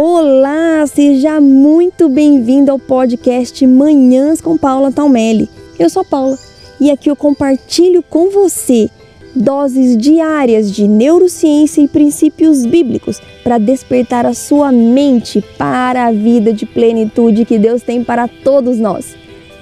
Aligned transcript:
Olá, 0.00 0.86
seja 0.86 1.40
muito 1.40 2.08
bem-vindo 2.08 2.70
ao 2.70 2.78
podcast 2.78 3.66
Manhãs 3.66 4.40
com 4.40 4.56
Paula 4.56 4.92
Taumelli. 4.92 5.48
Eu 5.76 5.90
sou 5.90 6.04
Paula 6.04 6.38
e 6.80 6.88
aqui 6.88 7.10
eu 7.10 7.16
compartilho 7.16 8.00
com 8.00 8.30
você 8.30 8.88
doses 9.34 9.96
diárias 9.96 10.70
de 10.70 10.86
neurociência 10.86 11.80
e 11.80 11.88
princípios 11.88 12.64
bíblicos 12.64 13.20
para 13.42 13.58
despertar 13.58 14.24
a 14.24 14.34
sua 14.34 14.70
mente 14.70 15.44
para 15.58 16.06
a 16.06 16.12
vida 16.12 16.52
de 16.52 16.64
plenitude 16.64 17.44
que 17.44 17.58
Deus 17.58 17.82
tem 17.82 18.04
para 18.04 18.28
todos 18.28 18.78
nós. 18.78 19.16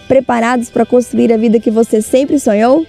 Preparados 0.07 0.68
para 0.68 0.84
construir 0.84 1.32
a 1.32 1.39
vida 1.39 1.59
que 1.59 1.71
você 1.71 2.03
sempre 2.03 2.39
sonhou? 2.39 2.84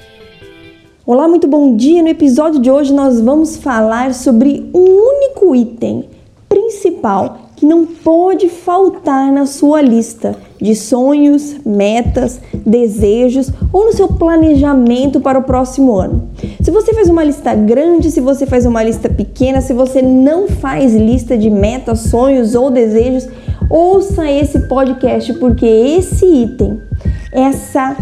Olá, 1.05 1.29
muito 1.29 1.48
bom 1.48 1.77
dia! 1.77 2.04
No 2.04 2.09
episódio 2.09 2.59
de 2.59 2.70
hoje 2.70 2.91
nós 2.91 3.21
vamos 3.21 3.55
falar 3.55 4.14
sobre 4.14 4.70
um 4.73 4.84
único 4.84 5.55
item 5.55 6.16
principal 6.48 7.48
que 7.55 7.66
não 7.66 7.86
pode 7.86 8.50
faltar 8.50 9.32
na 9.32 9.46
sua 9.46 9.82
lista 9.82 10.36
de 10.61 10.75
sonhos, 10.75 11.55
metas, 11.65 12.39
desejos 12.65 13.51
ou 13.74 13.86
no 13.86 13.93
seu 13.93 14.07
planejamento 14.07 15.19
para 15.19 15.39
o 15.39 15.43
próximo 15.43 15.96
ano. 15.96 16.29
Se 16.61 16.69
você 16.69 16.93
faz 16.93 17.10
uma 17.10 17.24
lista 17.24 17.55
grande, 17.55 18.11
se 18.11 18.21
você 18.21 18.46
faz 18.46 18.65
uma 18.65 18.83
lista 18.83 19.10
pequena, 19.10 19.61
se 19.61 19.74
você 19.74 20.02
não 20.02 20.47
faz 20.47 20.96
lista 20.96 21.38
de 21.38 21.50
metas, 21.50 22.02
sonhos 22.02 22.54
ou 22.54 22.69
desejos, 22.69 23.27
ouça 23.69 24.29
esse 24.29 24.68
podcast 24.68 25.33
porque 25.33 25.66
esse 25.66 26.25
item, 26.25 26.79
essa 27.32 27.97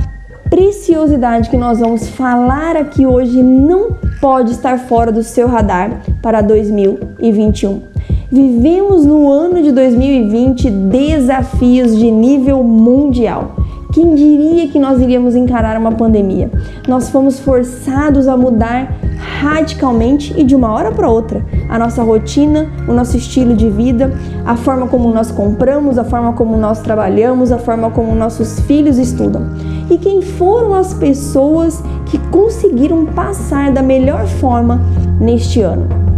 preciosidade 0.50 1.50
que 1.50 1.58
nós 1.58 1.80
vamos 1.80 2.08
falar 2.10 2.76
aqui 2.78 3.06
hoje 3.06 3.42
não 3.42 3.94
pode 4.20 4.52
estar 4.52 4.80
fora 4.80 5.12
do 5.12 5.24
seu 5.24 5.48
radar 5.48 6.02
para 6.22 6.42
2021. 6.42 7.95
Vivemos 8.32 9.06
no 9.06 9.30
ano 9.30 9.62
de 9.62 9.72
2020 9.72 10.72
desafios 10.72 11.96
de 11.96 12.10
nível 12.10 12.64
mundial. 12.64 13.56
Quem 13.94 14.16
diria 14.16 14.68
que 14.68 14.80
nós 14.80 15.00
iríamos 15.00 15.36
encarar 15.36 15.80
uma 15.80 15.92
pandemia? 15.92 16.52
Nós 16.88 17.10
fomos 17.10 17.40
forçados 17.40 18.28
a 18.28 18.36
mudar 18.36 18.98
radicalmente 19.40 20.34
e 20.36 20.44
de 20.44 20.56
uma 20.56 20.74
hora 20.74 20.92
para 20.92 21.08
outra 21.08 21.46
a 21.70 21.78
nossa 21.78 22.02
rotina, 22.02 22.68
o 22.88 22.94
nosso 22.94 23.16
estilo 23.16 23.56
de 23.56 23.70
vida, 23.70 24.12
a 24.44 24.56
forma 24.56 24.88
como 24.88 25.14
nós 25.14 25.30
compramos, 25.30 26.00
a 26.00 26.04
forma 26.04 26.34
como 26.34 26.58
nós 26.58 26.80
trabalhamos, 26.82 27.52
a 27.52 27.60
forma 27.60 27.92
como 27.92 28.16
nossos 28.16 28.60
filhos 28.62 28.98
estudam. 28.98 29.44
E 29.90 30.00
quem 30.00 30.24
foram 30.24 30.74
as 30.74 30.96
pessoas 30.96 31.82
que 32.08 32.18
conseguiram 32.30 33.06
passar 33.06 33.72
da 33.72 33.84
melhor 33.84 34.26
forma 34.26 34.82
neste 35.22 35.62
ano? 35.62 36.15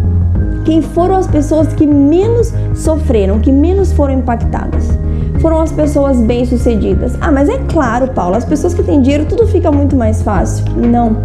Quem 0.68 0.82
foram 0.82 1.16
as 1.16 1.28
pessoas 1.28 1.70
que 1.70 1.88
menos 1.88 2.52
sofreram, 2.76 3.40
que 3.40 3.54
menos 3.54 3.94
foram 3.94 4.16
impactadas? 4.16 4.90
Foram 5.40 5.62
as 5.62 5.72
pessoas 5.72 6.20
bem-sucedidas. 6.20 7.16
Ah, 7.22 7.32
mas 7.32 7.48
é 7.48 7.58
claro, 7.70 8.10
Paulo, 8.10 8.36
as 8.36 8.44
pessoas 8.44 8.74
que 8.74 8.84
têm 8.84 9.02
dinheiro 9.02 9.26
tudo 9.28 9.48
fica 9.48 9.72
muito 9.72 9.96
mais 9.96 10.22
fácil. 10.22 10.66
Não. 10.76 11.16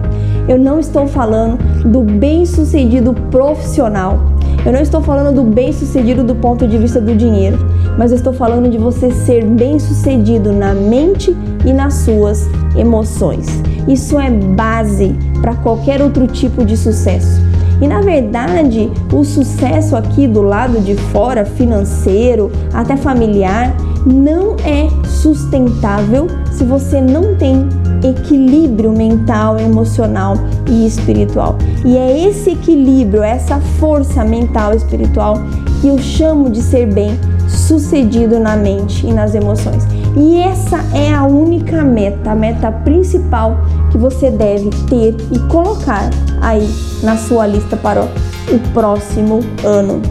Eu 0.48 0.56
não 0.56 0.78
estou 0.78 1.08
falando 1.08 1.58
do 1.82 2.02
bem-sucedido 2.02 3.14
profissional. 3.32 4.20
Eu 4.64 4.72
não 4.72 4.80
estou 4.80 5.02
falando 5.02 5.34
do 5.34 5.42
bem-sucedido 5.42 6.22
do 6.22 6.36
ponto 6.36 6.68
de 6.68 6.78
vista 6.78 7.00
do 7.00 7.12
dinheiro, 7.12 7.58
mas 7.98 8.12
eu 8.12 8.18
estou 8.18 8.32
falando 8.32 8.70
de 8.70 8.78
você 8.78 9.10
ser 9.10 9.44
bem-sucedido 9.44 10.52
na 10.52 10.72
mente 10.72 11.36
e 11.66 11.72
nas 11.72 11.94
suas 11.94 12.48
emoções. 12.76 13.48
Isso 13.88 14.20
é 14.20 14.30
base 14.30 15.16
para 15.40 15.56
qualquer 15.56 16.00
outro 16.00 16.28
tipo 16.28 16.64
de 16.64 16.76
sucesso. 16.76 17.42
E 17.82 17.88
na 17.88 18.00
verdade, 18.00 18.88
o 19.12 19.24
sucesso 19.24 19.96
aqui 19.96 20.28
do 20.28 20.40
lado 20.40 20.80
de 20.80 20.94
fora, 20.94 21.44
financeiro, 21.44 22.52
até 22.72 22.96
familiar, 22.96 23.74
não 24.06 24.54
é 24.64 24.88
sustentável 25.04 26.28
se 26.52 26.62
você 26.62 27.00
não 27.00 27.34
tem 27.34 27.68
equilíbrio 28.04 28.92
mental, 28.92 29.58
emocional 29.58 30.36
e 30.68 30.86
espiritual. 30.86 31.58
E 31.84 31.96
é 31.96 32.28
esse 32.28 32.50
equilíbrio, 32.50 33.20
essa 33.20 33.58
força 33.80 34.24
mental 34.24 34.74
e 34.74 34.76
espiritual 34.76 35.34
que 35.80 35.88
eu 35.88 35.98
chamo 35.98 36.50
de 36.50 36.62
ser 36.62 36.86
bem 36.86 37.18
sucedido 37.48 38.38
na 38.38 38.56
mente 38.56 39.04
e 39.04 39.12
nas 39.12 39.34
emoções. 39.34 39.84
E 40.16 40.38
essa 40.38 40.78
é 40.94 41.12
a 41.12 41.24
única 41.24 41.82
meta, 41.82 42.32
a 42.32 42.34
meta 42.34 42.70
principal 42.70 43.56
que 43.90 43.96
você 43.96 44.30
deve 44.30 44.68
ter 44.88 45.16
e 45.32 45.38
colocar 45.50 46.10
aí 46.40 46.68
na 47.02 47.16
sua 47.16 47.46
lista 47.46 47.76
para 47.76 48.02
o 48.02 48.58
próximo 48.74 49.40
ano. 49.64 50.02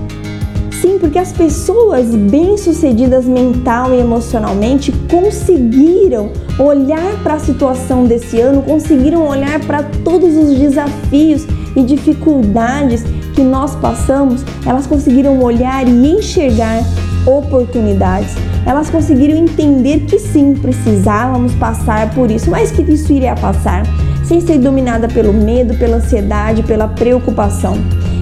Sim, 0.82 0.98
porque 0.98 1.20
as 1.20 1.32
pessoas 1.32 2.16
bem-sucedidas 2.16 3.26
mental 3.26 3.94
e 3.94 4.00
emocionalmente 4.00 4.92
conseguiram 5.12 6.32
olhar 6.58 7.22
para 7.22 7.36
a 7.36 7.40
situação 7.40 8.06
desse 8.06 8.42
ano, 8.42 8.64
conseguiram 8.64 9.28
olhar 9.28 9.60
para 9.60 9.84
todos 10.04 10.36
os 10.36 10.58
desafios 10.58 11.46
e 11.76 11.84
dificuldades 11.84 13.04
que 13.36 13.44
nós 13.44 13.76
passamos, 13.76 14.44
elas 14.66 14.88
conseguiram 14.88 15.40
olhar 15.42 15.88
e 15.88 15.92
enxergar 15.92 16.84
oportunidades. 17.26 18.36
Elas 18.66 18.90
conseguiram 18.90 19.36
entender 19.36 20.02
que 20.02 20.20
sim, 20.20 20.54
precisávamos 20.54 21.54
passar 21.56 22.14
por 22.14 22.30
isso, 22.30 22.50
mas 22.50 22.72
que 22.72 22.82
isso 22.82 23.12
iria 23.12 23.36
passar, 23.36 23.84
sem 24.24 24.40
ser 24.40 24.60
dominada 24.60 25.08
pelo 25.08 25.34
medo, 25.34 25.74
pela 25.76 25.98
ansiedade, 25.98 26.64
pela 26.64 26.88
preocupação. 26.88 27.78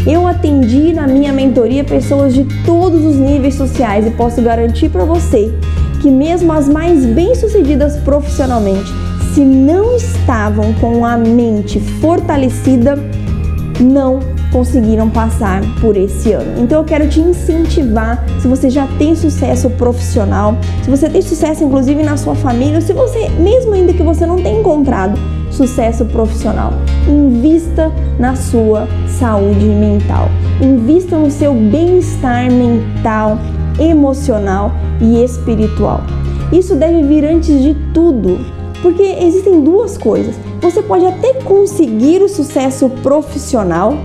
Eu 0.07 0.25
atendi 0.25 0.93
na 0.93 1.07
minha 1.07 1.33
mentoria 1.33 1.83
pessoas 1.83 2.33
de 2.33 2.45
todos 2.65 3.03
os 3.03 3.15
níveis 3.15 3.55
sociais 3.55 4.07
e 4.07 4.11
posso 4.11 4.41
garantir 4.41 4.89
para 4.89 5.03
você 5.03 5.53
que 6.01 6.09
mesmo 6.09 6.53
as 6.53 6.69
mais 6.69 7.05
bem-sucedidas 7.05 7.97
profissionalmente, 7.97 8.91
se 9.33 9.41
não 9.41 9.95
estavam 9.95 10.73
com 10.75 11.05
a 11.05 11.17
mente 11.17 11.79
fortalecida, 12.01 12.97
não 13.79 14.38
conseguiram 14.51 15.09
passar 15.09 15.61
por 15.79 15.95
esse 15.95 16.31
ano. 16.31 16.61
Então 16.61 16.79
eu 16.79 16.85
quero 16.85 17.07
te 17.07 17.19
incentivar, 17.19 18.23
se 18.39 18.47
você 18.47 18.69
já 18.69 18.87
tem 18.97 19.15
sucesso 19.15 19.69
profissional, 19.71 20.57
se 20.83 20.89
você 20.89 21.09
tem 21.09 21.21
sucesso 21.21 21.63
inclusive 21.63 22.03
na 22.03 22.17
sua 22.17 22.35
família, 22.35 22.75
ou 22.75 22.81
se 22.81 22.93
você, 22.93 23.29
mesmo 23.29 23.73
ainda 23.73 23.93
que 23.93 24.03
você 24.03 24.25
não 24.25 24.37
tenha 24.37 24.59
encontrado 24.59 25.19
sucesso 25.51 26.05
profissional, 26.05 26.73
invista 27.07 27.91
na 28.19 28.35
sua 28.35 28.87
saúde 29.07 29.65
mental. 29.65 30.29
Invista 30.61 31.17
no 31.17 31.31
seu 31.31 31.53
bem-estar 31.53 32.51
mental, 32.51 33.37
emocional 33.79 34.71
e 35.01 35.23
espiritual. 35.23 36.01
Isso 36.51 36.75
deve 36.75 37.03
vir 37.03 37.25
antes 37.25 37.61
de 37.61 37.75
tudo, 37.93 38.39
porque 38.81 39.03
existem 39.03 39.61
duas 39.61 39.97
coisas. 39.97 40.35
Você 40.61 40.81
pode 40.81 41.05
até 41.05 41.33
conseguir 41.33 42.21
o 42.21 42.29
sucesso 42.29 42.89
profissional, 43.01 43.97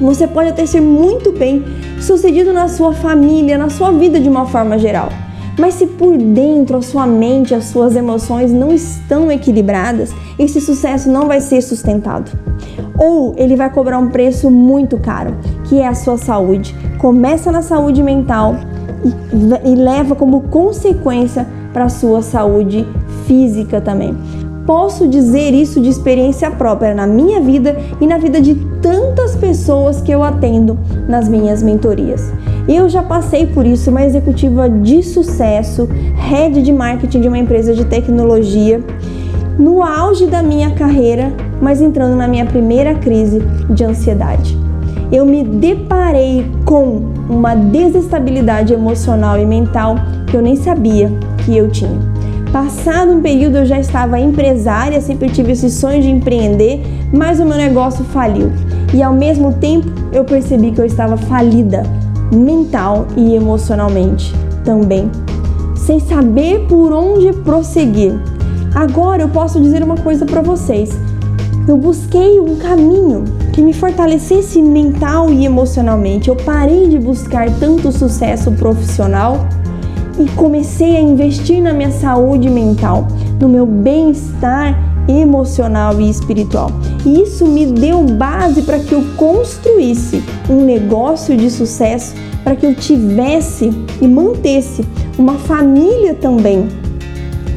você 0.00 0.26
pode 0.26 0.50
até 0.50 0.66
ser 0.66 0.80
muito 0.80 1.32
bem 1.32 1.64
sucedido 2.00 2.52
na 2.52 2.68
sua 2.68 2.92
família, 2.92 3.58
na 3.58 3.68
sua 3.68 3.90
vida 3.92 4.20
de 4.20 4.28
uma 4.28 4.46
forma 4.46 4.78
geral. 4.78 5.08
Mas 5.58 5.74
se 5.74 5.86
por 5.86 6.16
dentro 6.16 6.78
a 6.78 6.82
sua 6.82 7.06
mente, 7.06 7.54
as 7.54 7.66
suas 7.66 7.94
emoções 7.94 8.52
não 8.52 8.72
estão 8.72 9.30
equilibradas, 9.30 10.12
esse 10.38 10.60
sucesso 10.60 11.08
não 11.08 11.28
vai 11.28 11.40
ser 11.40 11.62
sustentado. 11.62 12.30
Ou 12.98 13.34
ele 13.36 13.54
vai 13.54 13.70
cobrar 13.70 13.98
um 13.98 14.08
preço 14.08 14.50
muito 14.50 14.98
caro, 14.98 15.36
que 15.64 15.78
é 15.78 15.86
a 15.86 15.94
sua 15.94 16.16
saúde. 16.16 16.74
Começa 16.98 17.52
na 17.52 17.62
saúde 17.62 18.02
mental 18.02 18.56
e, 19.04 19.70
e 19.70 19.74
leva 19.76 20.16
como 20.16 20.42
consequência 20.42 21.46
para 21.72 21.84
a 21.84 21.88
sua 21.88 22.22
saúde 22.22 22.86
física 23.26 23.80
também. 23.80 24.16
Posso 24.66 25.06
dizer 25.06 25.52
isso 25.52 25.78
de 25.80 25.90
experiência 25.90 26.50
própria 26.50 26.94
na 26.94 27.06
minha 27.06 27.38
vida 27.40 27.76
e 28.00 28.06
na 28.06 28.16
vida 28.16 28.40
de 28.40 28.54
tantas 28.80 29.36
pessoas 29.36 30.00
que 30.00 30.10
eu 30.10 30.22
atendo 30.22 30.78
nas 31.06 31.28
minhas 31.28 31.62
mentorias. 31.62 32.32
Eu 32.66 32.88
já 32.88 33.02
passei 33.02 33.46
por 33.46 33.66
isso, 33.66 33.90
uma 33.90 34.04
executiva 34.04 34.68
de 34.68 35.02
sucesso, 35.02 35.86
head 36.16 36.62
de 36.62 36.72
marketing 36.72 37.20
de 37.20 37.28
uma 37.28 37.36
empresa 37.36 37.74
de 37.74 37.84
tecnologia, 37.84 38.80
no 39.58 39.82
auge 39.82 40.26
da 40.26 40.42
minha 40.42 40.70
carreira, 40.70 41.30
mas 41.60 41.82
entrando 41.82 42.16
na 42.16 42.26
minha 42.26 42.46
primeira 42.46 42.94
crise 42.94 43.40
de 43.68 43.84
ansiedade. 43.84 44.58
Eu 45.12 45.26
me 45.26 45.44
deparei 45.44 46.50
com 46.64 47.02
uma 47.28 47.54
desestabilidade 47.54 48.72
emocional 48.72 49.38
e 49.38 49.44
mental 49.44 49.96
que 50.26 50.36
eu 50.36 50.42
nem 50.42 50.56
sabia 50.56 51.12
que 51.44 51.56
eu 51.56 51.70
tinha. 51.70 52.00
Passado 52.54 53.10
um 53.10 53.20
período 53.20 53.56
eu 53.56 53.66
já 53.66 53.80
estava 53.80 54.16
empresária, 54.16 55.00
sempre 55.00 55.28
tive 55.28 55.50
esse 55.50 55.68
sonho 55.68 56.00
de 56.00 56.08
empreender, 56.08 56.80
mas 57.12 57.40
o 57.40 57.44
meu 57.44 57.56
negócio 57.56 58.04
faliu. 58.04 58.52
E 58.94 59.02
ao 59.02 59.12
mesmo 59.12 59.54
tempo 59.54 59.88
eu 60.12 60.24
percebi 60.24 60.70
que 60.70 60.80
eu 60.80 60.84
estava 60.84 61.16
falida 61.16 61.82
mental 62.32 63.08
e 63.16 63.34
emocionalmente 63.34 64.32
também, 64.64 65.10
sem 65.74 65.98
saber 65.98 66.60
por 66.68 66.92
onde 66.92 67.32
prosseguir. 67.32 68.12
Agora 68.72 69.22
eu 69.22 69.28
posso 69.30 69.60
dizer 69.60 69.82
uma 69.82 69.96
coisa 69.96 70.24
para 70.24 70.40
vocês. 70.40 70.96
Eu 71.66 71.76
busquei 71.76 72.38
um 72.38 72.54
caminho 72.54 73.24
que 73.52 73.60
me 73.60 73.72
fortalecesse 73.72 74.62
mental 74.62 75.28
e 75.28 75.44
emocionalmente. 75.44 76.28
Eu 76.28 76.36
parei 76.36 76.86
de 76.86 77.00
buscar 77.00 77.50
tanto 77.58 77.90
sucesso 77.90 78.52
profissional 78.52 79.44
e 80.18 80.28
comecei 80.36 80.96
a 80.96 81.00
investir 81.00 81.62
na 81.62 81.72
minha 81.72 81.90
saúde 81.90 82.48
mental, 82.48 83.08
no 83.40 83.48
meu 83.48 83.66
bem-estar 83.66 84.78
emocional 85.08 86.00
e 86.00 86.08
espiritual. 86.08 86.70
E 87.04 87.22
isso 87.22 87.46
me 87.46 87.66
deu 87.66 88.02
base 88.04 88.62
para 88.62 88.78
que 88.78 88.92
eu 88.92 89.04
construísse 89.16 90.22
um 90.48 90.64
negócio 90.64 91.36
de 91.36 91.50
sucesso, 91.50 92.14
para 92.42 92.56
que 92.56 92.66
eu 92.66 92.74
tivesse 92.74 93.70
e 94.00 94.08
mantesse 94.08 94.84
uma 95.18 95.34
família 95.34 96.14
também 96.14 96.68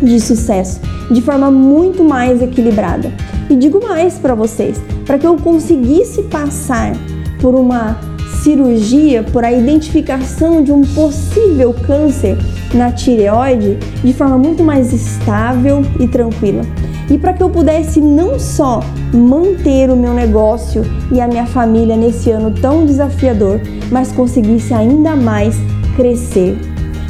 de 0.02 0.20
sucesso, 0.20 0.80
de 1.12 1.22
forma 1.22 1.50
muito 1.50 2.04
mais 2.04 2.42
equilibrada. 2.42 3.12
E 3.50 3.56
digo 3.56 3.82
mais 3.82 4.16
para 4.16 4.36
vocês, 4.36 4.82
para 5.06 5.18
que 5.18 5.26
eu 5.26 5.38
conseguisse 5.38 6.24
passar 6.24 6.94
por 7.40 7.56
uma 7.56 7.98
cirurgia, 8.44 9.24
por 9.24 9.44
a 9.44 9.52
identificação 9.52 10.64
de 10.64 10.72
um 10.72 10.82
possível 10.82 11.74
câncer 11.74 12.38
na 12.74 12.92
tireoide 12.92 13.78
de 14.04 14.14
forma 14.14 14.38
muito 14.38 14.64
mais 14.64 14.94
estável 14.94 15.84
e 16.00 16.08
tranquila. 16.08 16.62
E 17.10 17.18
para 17.18 17.34
que 17.34 17.42
eu 17.42 17.50
pudesse 17.50 18.02
não 18.02 18.38
só 18.38 18.82
manter 19.14 19.90
o 19.90 19.96
meu 19.96 20.14
negócio 20.14 20.84
e 21.12 21.22
a 21.22 21.28
minha 21.28 21.46
família 21.46 21.96
nesse 21.96 22.30
ano 22.30 22.52
tão 22.52 22.86
desafiador, 22.86 23.62
mas 23.90 24.12
conseguisse 24.12 24.74
ainda 24.74 25.16
mais 25.16 25.56
crescer, 25.96 26.58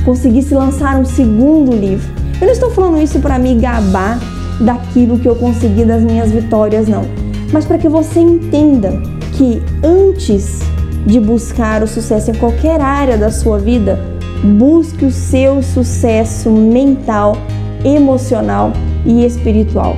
conseguisse 0.06 0.54
lançar 0.54 1.00
um 1.00 1.06
segundo 1.06 1.76
livro. 1.76 2.08
Eu 2.40 2.46
não 2.46 2.54
estou 2.54 2.70
falando 2.70 3.02
isso 3.02 3.20
para 3.20 3.40
me 3.40 3.56
gabar 3.56 4.20
daquilo 4.62 5.18
que 5.18 5.28
eu 5.28 5.36
consegui 5.36 5.84
das 5.84 6.04
minhas 6.04 6.32
vitórias, 6.32 6.88
não, 6.88 7.04
mas 7.52 7.66
para 7.66 7.80
que 7.80 7.90
você 7.90 8.20
entenda 8.20 9.02
que 9.34 9.62
antes 9.84 10.62
de 11.06 11.20
buscar 11.20 11.84
o 11.84 11.88
sucesso 11.88 12.32
em 12.32 12.36
qualquer 12.36 12.82
área 12.82 13.18
da 13.18 13.32
sua 13.32 13.58
vida, 13.60 14.00
busque 14.44 15.06
o 15.06 15.12
seu 15.12 15.62
sucesso 15.62 16.50
mental, 16.52 17.38
emocional 17.84 18.74
e 19.06 19.26
espiritual. 19.26 19.96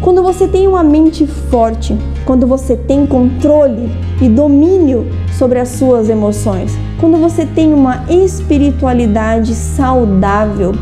Quando 0.00 0.22
você 0.22 0.46
tem 0.46 0.68
uma 0.68 0.84
mente 0.84 1.26
forte, 1.26 1.96
quando 2.24 2.46
você 2.46 2.76
tem 2.76 3.06
controle 3.06 3.90
e 4.20 4.28
domínio 4.28 5.06
sobre 5.36 5.58
as 5.58 5.70
suas 5.70 6.08
emoções, 6.08 6.76
quando 7.00 7.16
você 7.16 7.46
tem 7.46 7.72
uma 7.72 8.04
espiritualidade 8.08 9.54
saudável, 9.54 10.72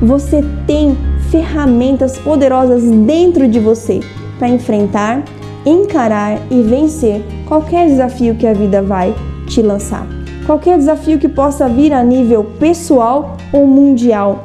você 0.00 0.44
tem 0.66 0.96
ferramentas 1.30 2.18
poderosas 2.18 2.82
dentro 2.82 3.46
de 3.48 3.60
você 3.60 4.00
para 4.38 4.48
enfrentar, 4.48 5.22
encarar 5.64 6.40
e 6.50 6.62
vencer 6.62 7.22
qualquer 7.50 7.88
desafio 7.88 8.36
que 8.36 8.46
a 8.46 8.54
vida 8.54 8.80
vai 8.80 9.12
te 9.48 9.60
lançar. 9.60 10.06
Qualquer 10.46 10.78
desafio 10.78 11.18
que 11.18 11.28
possa 11.28 11.68
vir 11.68 11.92
a 11.92 12.04
nível 12.04 12.44
pessoal 12.60 13.36
ou 13.52 13.66
mundial 13.66 14.44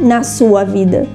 na 0.00 0.24
sua 0.24 0.64
vida. 0.64 1.06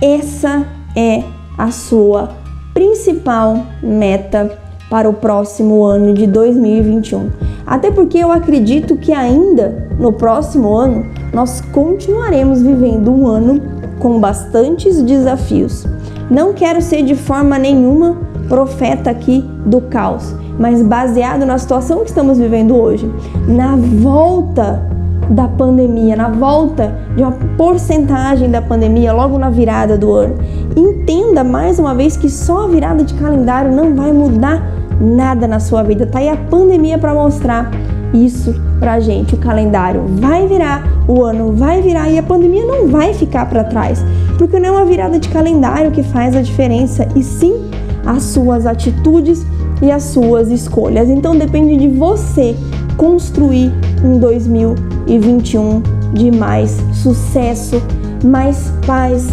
Essa 0.00 0.66
é 0.96 1.22
a 1.58 1.70
sua 1.70 2.30
principal 2.72 3.66
meta 3.82 4.58
para 4.88 5.06
o 5.06 5.12
próximo 5.12 5.84
ano 5.84 6.14
de 6.14 6.26
2021. 6.26 7.30
Até 7.66 7.90
porque 7.90 8.16
eu 8.16 8.32
acredito 8.32 8.96
que 8.96 9.12
ainda 9.12 9.86
no 9.98 10.14
próximo 10.14 10.74
ano 10.74 11.04
nós 11.30 11.60
continuaremos 11.60 12.62
vivendo 12.62 13.12
um 13.12 13.26
ano 13.26 13.60
com 13.98 14.18
bastantes 14.18 15.02
desafios. 15.02 15.86
Não 16.30 16.54
quero 16.54 16.80
ser 16.80 17.02
de 17.02 17.14
forma 17.14 17.58
nenhuma 17.58 18.16
profeta 18.48 19.10
aqui 19.10 19.44
do 19.64 19.80
caos, 19.80 20.34
mas 20.58 20.82
baseado 20.82 21.44
na 21.44 21.58
situação 21.58 22.00
que 22.00 22.06
estamos 22.06 22.38
vivendo 22.38 22.76
hoje, 22.76 23.10
na 23.46 23.76
volta 23.76 24.82
da 25.30 25.48
pandemia, 25.48 26.14
na 26.16 26.28
volta 26.28 26.94
de 27.16 27.22
uma 27.22 27.32
porcentagem 27.56 28.50
da 28.50 28.62
pandemia 28.62 29.12
logo 29.12 29.38
na 29.38 29.50
virada 29.50 29.98
do 29.98 30.12
ano. 30.12 30.36
Entenda 30.76 31.42
mais 31.42 31.78
uma 31.78 31.94
vez 31.94 32.16
que 32.16 32.30
só 32.30 32.64
a 32.64 32.68
virada 32.68 33.02
de 33.02 33.14
calendário 33.14 33.72
não 33.72 33.94
vai 33.94 34.12
mudar 34.12 34.62
nada 35.00 35.46
na 35.46 35.58
sua 35.58 35.82
vida. 35.82 36.06
Tá 36.06 36.20
aí 36.20 36.28
a 36.28 36.36
pandemia 36.36 36.98
para 36.98 37.12
mostrar 37.12 37.70
isso 38.14 38.54
pra 38.78 39.00
gente. 39.00 39.34
O 39.34 39.38
calendário 39.38 40.04
vai 40.06 40.46
virar, 40.46 40.84
o 41.08 41.22
ano 41.22 41.52
vai 41.52 41.82
virar 41.82 42.08
e 42.08 42.18
a 42.18 42.22
pandemia 42.22 42.64
não 42.64 42.88
vai 42.88 43.12
ficar 43.12 43.48
para 43.48 43.64
trás, 43.64 44.04
porque 44.38 44.58
não 44.58 44.68
é 44.68 44.72
uma 44.72 44.84
virada 44.84 45.18
de 45.18 45.28
calendário 45.28 45.90
que 45.90 46.02
faz 46.02 46.36
a 46.36 46.42
diferença, 46.42 47.08
e 47.14 47.22
sim 47.22 47.70
as 48.06 48.22
suas 48.22 48.66
atitudes 48.66 49.44
e 49.82 49.90
as 49.90 50.04
suas 50.04 50.48
escolhas. 50.48 51.08
Então 51.08 51.36
depende 51.36 51.76
de 51.76 51.88
você 51.88 52.56
construir 52.96 53.72
um 54.04 54.18
2021 54.18 55.82
de 56.14 56.30
mais 56.30 56.78
sucesso, 56.92 57.82
mais 58.24 58.72
paz, 58.86 59.26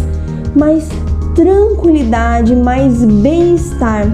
mais 0.54 0.88
tranquilidade, 1.34 2.54
mais 2.54 3.04
bem-estar 3.04 4.06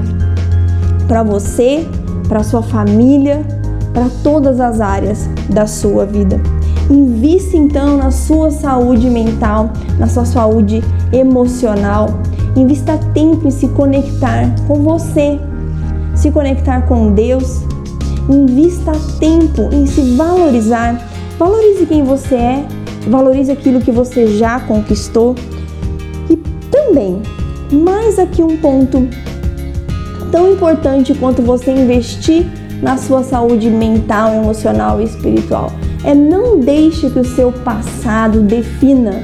para 1.09 1.23
você, 1.23 1.87
para 2.29 2.43
sua 2.43 2.63
família, 2.63 3.45
para 3.93 4.09
todas 4.23 4.61
as 4.61 4.81
áreas 4.81 5.29
da 5.49 5.67
sua 5.67 6.07
vida. 6.07 6.41
Invista 6.89 7.57
então 7.57 7.97
na 7.97 8.11
sua 8.11 8.51
saúde 8.51 9.09
mental, 9.11 9.71
na 9.99 10.07
sua 10.07 10.25
saúde 10.25 10.83
emocional. 11.13 12.09
Invista 12.57 12.99
tempo 13.15 13.47
em 13.47 13.51
se 13.51 13.69
conectar 13.69 14.55
com 14.67 14.83
você, 14.83 15.39
se 16.15 16.31
conectar 16.31 16.83
com 16.83 17.13
Deus. 17.13 17.61
Invista 18.29 18.93
tempo 19.19 19.69
em 19.73 19.87
se 19.87 20.17
valorizar. 20.17 21.01
Valorize 21.39 21.87
quem 21.87 22.05
você 22.05 22.35
é, 22.35 22.65
valorize 23.09 23.51
aquilo 23.51 23.81
que 23.81 23.91
você 23.91 24.27
já 24.37 24.61
conquistou. 24.61 25.35
E 26.29 26.37
também, 26.71 27.23
mais 27.73 28.19
aqui 28.19 28.43
um 28.43 28.57
ponto 28.57 29.09
tão 30.31 30.53
importante 30.53 31.15
quanto 31.15 31.43
você 31.43 31.71
investir 31.71 32.47
na 32.83 32.97
sua 32.97 33.23
saúde 33.23 33.69
mental, 33.69 34.33
emocional 34.35 35.01
e 35.01 35.05
espiritual 35.05 35.71
é 36.05 36.15
não 36.15 36.59
deixe 36.59 37.11
que 37.11 37.19
o 37.19 37.25
seu 37.25 37.53
passado 37.53 38.41
defina 38.41 39.23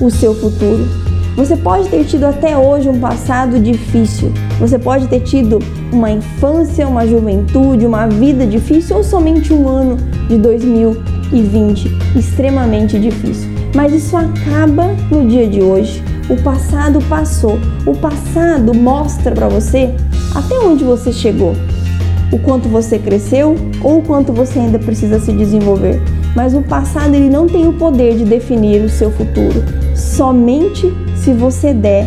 o 0.00 0.10
seu 0.10 0.34
futuro. 0.34 1.03
Você 1.36 1.56
pode 1.56 1.88
ter 1.88 2.04
tido 2.04 2.24
até 2.24 2.56
hoje 2.56 2.88
um 2.88 3.00
passado 3.00 3.58
difícil, 3.58 4.32
você 4.60 4.78
pode 4.78 5.08
ter 5.08 5.18
tido 5.18 5.58
uma 5.92 6.08
infância, 6.08 6.86
uma 6.86 7.04
juventude, 7.06 7.84
uma 7.84 8.06
vida 8.06 8.46
difícil 8.46 8.96
ou 8.96 9.02
somente 9.02 9.52
um 9.52 9.68
ano 9.68 9.96
de 10.28 10.38
2020 10.38 11.90
extremamente 12.16 13.00
difícil. 13.00 13.50
Mas 13.74 13.92
isso 13.92 14.16
acaba 14.16 14.94
no 15.10 15.26
dia 15.26 15.48
de 15.48 15.60
hoje. 15.60 16.00
O 16.30 16.40
passado 16.40 17.00
passou. 17.08 17.58
O 17.84 17.96
passado 17.96 18.72
mostra 18.72 19.32
para 19.32 19.48
você 19.48 19.92
até 20.36 20.56
onde 20.60 20.84
você 20.84 21.12
chegou 21.12 21.54
o 22.32 22.38
quanto 22.38 22.68
você 22.68 22.98
cresceu 22.98 23.56
ou 23.82 23.98
o 23.98 24.02
quanto 24.02 24.32
você 24.32 24.58
ainda 24.58 24.78
precisa 24.78 25.18
se 25.18 25.32
desenvolver. 25.32 26.00
Mas 26.34 26.54
o 26.54 26.62
passado 26.62 27.14
ele 27.14 27.28
não 27.28 27.46
tem 27.46 27.66
o 27.66 27.72
poder 27.72 28.16
de 28.16 28.24
definir 28.24 28.82
o 28.82 28.88
seu 28.88 29.10
futuro, 29.10 29.62
somente 29.94 30.92
se 31.24 31.32
você 31.32 31.72
der 31.72 32.06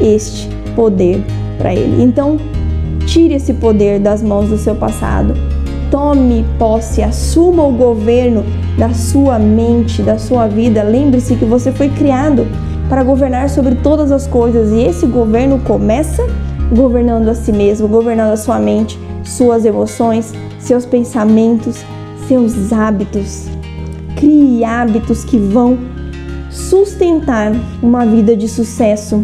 este 0.00 0.48
poder 0.74 1.22
para 1.58 1.74
ele. 1.74 2.02
Então, 2.02 2.38
tire 3.06 3.34
esse 3.34 3.52
poder 3.52 4.00
das 4.00 4.22
mãos 4.22 4.48
do 4.48 4.56
seu 4.56 4.74
passado. 4.74 5.34
Tome 5.90 6.44
posse, 6.58 7.02
assuma 7.02 7.62
o 7.62 7.72
governo 7.72 8.42
da 8.78 8.92
sua 8.94 9.38
mente, 9.38 10.02
da 10.02 10.18
sua 10.18 10.48
vida. 10.48 10.82
Lembre-se 10.82 11.36
que 11.36 11.44
você 11.44 11.70
foi 11.70 11.90
criado 11.90 12.46
para 12.88 13.04
governar 13.04 13.50
sobre 13.50 13.74
todas 13.76 14.10
as 14.10 14.26
coisas 14.26 14.72
e 14.72 14.80
esse 14.80 15.06
governo 15.06 15.58
começa 15.60 16.26
governando 16.74 17.28
a 17.28 17.34
si 17.34 17.52
mesmo, 17.52 17.86
governando 17.86 18.32
a 18.32 18.36
sua 18.36 18.58
mente, 18.58 18.98
suas 19.22 19.64
emoções, 19.64 20.32
seus 20.58 20.86
pensamentos, 20.86 21.84
seus 22.26 22.72
hábitos. 22.72 23.46
Crie 24.16 24.64
hábitos 24.64 25.22
que 25.22 25.36
vão 25.36 25.78
sustentar 26.54 27.52
uma 27.82 28.06
vida 28.06 28.36
de 28.36 28.48
sucesso, 28.48 29.22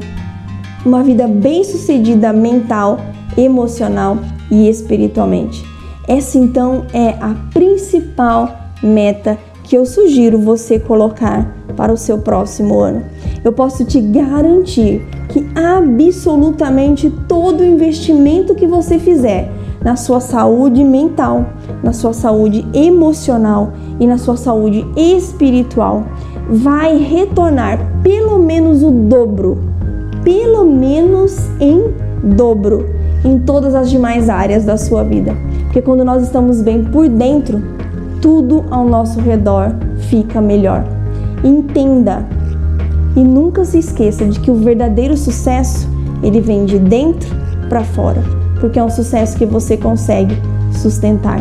uma 0.84 1.02
vida 1.02 1.28
bem-sucedida 1.28 2.32
mental, 2.32 2.98
emocional 3.36 4.18
e 4.50 4.68
espiritualmente. 4.68 5.64
Essa 6.08 6.38
então 6.38 6.84
é 6.92 7.10
a 7.20 7.34
principal 7.52 8.72
meta 8.82 9.38
que 9.62 9.76
eu 9.76 9.86
sugiro 9.86 10.40
você 10.40 10.80
colocar 10.80 11.54
para 11.76 11.92
o 11.92 11.96
seu 11.96 12.18
próximo 12.18 12.80
ano. 12.80 13.04
Eu 13.44 13.52
posso 13.52 13.84
te 13.84 14.00
garantir 14.00 15.06
que 15.28 15.46
absolutamente 15.54 17.08
todo 17.28 17.64
investimento 17.64 18.56
que 18.56 18.66
você 18.66 18.98
fizer 18.98 19.48
na 19.80 19.96
sua 19.96 20.20
saúde 20.20 20.82
mental, 20.84 21.46
na 21.82 21.92
sua 21.92 22.12
saúde 22.12 22.66
emocional 22.74 23.72
e 23.98 24.06
na 24.06 24.18
sua 24.18 24.36
saúde 24.36 24.84
espiritual, 24.96 26.04
vai 26.50 26.96
retornar 26.96 27.78
pelo 28.02 28.38
menos 28.38 28.82
o 28.82 28.90
dobro, 28.90 29.58
pelo 30.24 30.64
menos 30.64 31.38
em 31.60 31.94
dobro. 32.36 32.98
em 33.24 33.38
todas 33.38 33.74
as 33.74 33.90
demais 33.90 34.30
áreas 34.30 34.64
da 34.64 34.78
sua 34.78 35.04
vida. 35.04 35.34
Porque 35.64 35.82
quando 35.82 36.04
nós 36.04 36.22
estamos 36.22 36.62
bem 36.62 36.84
por 36.84 37.06
dentro, 37.08 37.62
tudo 38.20 38.64
ao 38.70 38.86
nosso 38.86 39.20
redor 39.20 39.74
fica 40.08 40.40
melhor. 40.40 40.84
Entenda 41.44 42.26
e 43.14 43.20
nunca 43.20 43.64
se 43.64 43.78
esqueça 43.78 44.24
de 44.24 44.40
que 44.40 44.50
o 44.50 44.54
verdadeiro 44.54 45.16
sucesso, 45.16 45.88
ele 46.22 46.40
vem 46.40 46.64
de 46.64 46.78
dentro 46.78 47.28
para 47.68 47.84
fora, 47.84 48.22
porque 48.58 48.78
é 48.78 48.82
um 48.82 48.90
sucesso 48.90 49.36
que 49.36 49.44
você 49.44 49.76
consegue 49.76 50.34
sustentar. 50.72 51.40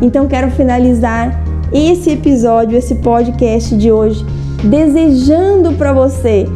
Então 0.00 0.26
quero 0.26 0.50
finalizar 0.52 1.38
esse 1.72 2.10
episódio, 2.10 2.76
esse 2.76 2.96
podcast 2.96 3.76
de 3.76 3.92
hoje, 3.92 4.24
desejando 4.64 5.72
para 5.72 5.92
você 5.92 6.46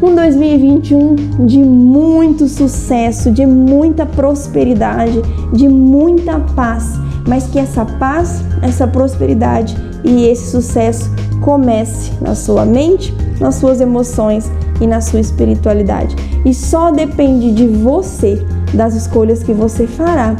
um 0.00 0.14
2021 0.14 1.14
de 1.46 1.58
muito 1.58 2.46
sucesso, 2.46 3.30
de 3.30 3.44
muita 3.44 4.06
prosperidade, 4.06 5.20
de 5.52 5.68
muita 5.68 6.38
paz, 6.54 6.98
mas 7.26 7.46
que 7.46 7.58
essa 7.58 7.84
paz, 7.84 8.42
essa 8.62 8.86
prosperidade 8.86 9.76
e 10.04 10.26
esse 10.26 10.50
sucesso 10.50 11.10
comece 11.40 12.12
na 12.20 12.34
sua 12.34 12.64
mente, 12.64 13.14
nas 13.40 13.56
suas 13.56 13.80
emoções 13.80 14.50
e 14.80 14.86
na 14.86 15.00
sua 15.00 15.20
espiritualidade. 15.20 16.14
E 16.44 16.54
só 16.54 16.90
depende 16.90 17.52
de 17.52 17.66
você, 17.66 18.40
das 18.72 18.94
escolhas 18.94 19.42
que 19.42 19.52
você 19.52 19.86
fará 19.86 20.36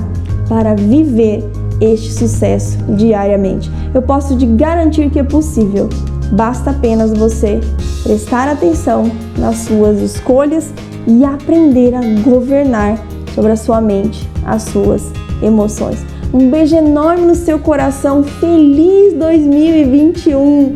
para 0.49 0.75
viver 0.75 1.45
este 1.81 2.13
sucesso 2.13 2.77
diariamente. 2.89 3.71
Eu 3.95 4.03
posso 4.03 4.37
te 4.37 4.47
garantir 4.47 5.11
que 5.11 5.19
é 5.19 5.23
possível. 5.23 5.89
Basta 6.33 6.71
apenas 6.71 7.13
você 7.13 7.61
prestar 8.03 8.49
atenção 8.49 9.11
nas 9.37 9.57
suas 9.59 10.01
escolhas 10.01 10.73
e 11.07 11.25
aprender 11.25 11.95
a 11.95 12.01
governar 12.23 12.99
sobre 13.35 13.53
a 13.53 13.57
sua 13.57 13.81
mente, 13.81 14.29
as 14.45 14.63
suas 14.63 15.11
emoções. 15.43 16.05
Um 16.33 16.51
beijo 16.51 16.77
enorme 16.77 17.27
no 17.27 17.35
seu 17.35 17.59
coração. 17.59 18.23
Feliz 18.23 19.15
2021! 19.15 20.75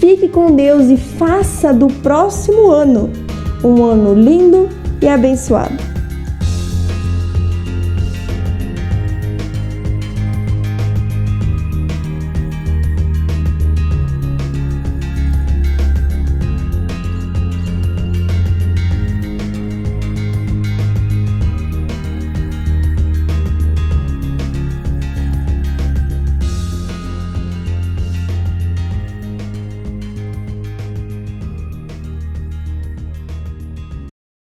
Fique 0.00 0.28
com 0.28 0.56
Deus 0.56 0.88
e 0.88 0.96
faça 0.96 1.72
do 1.72 1.86
próximo 1.86 2.70
ano 2.70 3.10
um 3.62 3.84
ano 3.84 4.14
lindo 4.14 4.68
e 5.00 5.08
abençoado. 5.08 5.89